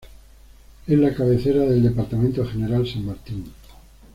[0.87, 3.45] Es la cabecera del Departamento General San Martín.